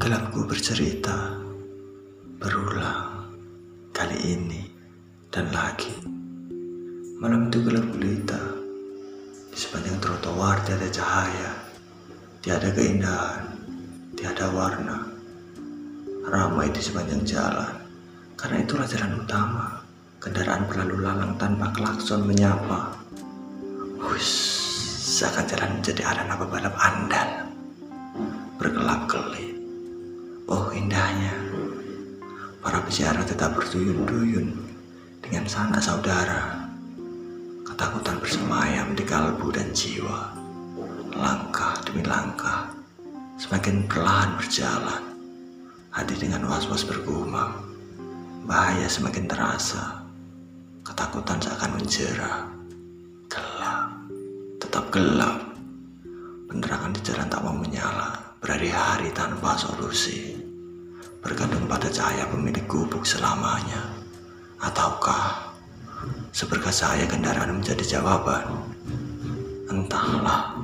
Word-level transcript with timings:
Gelapku 0.00 0.48
bercerita, 0.48 1.36
berulang, 2.40 3.36
kali 3.92 4.32
ini 4.32 4.64
dan 5.28 5.52
lagi. 5.52 5.92
Malam 7.20 7.52
itu 7.52 7.60
gelap 7.68 7.84
gulita, 7.92 8.40
di 9.52 9.58
sepanjang 9.60 10.00
trotoar 10.00 10.56
tiada 10.64 10.88
cahaya, 10.88 11.52
tiada 12.40 12.72
keindahan, 12.72 13.44
tiada 14.16 14.48
warna. 14.56 15.04
Ramai 16.32 16.72
di 16.72 16.80
sepanjang 16.80 17.20
jalan, 17.28 17.84
karena 18.40 18.64
itulah 18.64 18.88
jalan 18.88 19.20
utama. 19.20 19.84
Kendaraan 20.16 20.64
berlalu 20.64 20.96
lalang 21.04 21.36
tanpa 21.36 21.76
klakson 21.76 22.24
menyapa. 22.24 22.96
Hush, 24.00 24.64
seakan 25.20 25.44
jalan 25.44 25.70
menjadi 25.76 26.08
arena 26.08 26.40
pebalap 26.40 26.72
andal. 26.80 27.49
Indahnya. 30.90 31.30
Para 32.58 32.82
peziarah 32.82 33.22
tetap 33.22 33.54
berduyun-duyun 33.54 34.50
dengan 35.22 35.46
sanak 35.46 35.78
saudara. 35.78 36.66
Ketakutan 37.62 38.18
bersemayam 38.18 38.98
di 38.98 39.06
kalbu 39.06 39.54
dan 39.54 39.70
jiwa. 39.70 40.34
Langkah 41.14 41.78
demi 41.86 42.02
langkah, 42.02 42.74
semakin 43.38 43.86
perlahan 43.86 44.34
berjalan. 44.34 45.02
Hadi 45.94 46.18
dengan 46.18 46.50
was-was 46.50 46.82
bergumam. 46.82 47.70
Bahaya 48.50 48.90
semakin 48.90 49.30
terasa. 49.30 50.02
Ketakutan 50.82 51.38
seakan 51.38 51.78
menjera. 51.78 52.50
Gelap, 53.30 54.10
tetap 54.58 54.90
gelap. 54.90 55.38
Penerangan 56.50 56.98
di 56.98 57.00
jalan 57.06 57.30
tak 57.30 57.46
mau 57.46 57.54
menyala. 57.54 58.34
Berhari-hari 58.42 59.14
tanpa 59.14 59.54
solusi. 59.54 60.49
Bergantung 61.20 61.68
pada 61.68 61.88
cahaya 61.92 62.24
pemilik 62.28 62.64
gubuk 62.64 63.04
selamanya. 63.04 63.92
Ataukah 64.60 65.52
seberkas 66.32 66.80
cahaya 66.80 67.04
kendaraan 67.08 67.60
menjadi 67.60 68.00
jawaban? 68.00 68.68
Entahlah. 69.68 70.59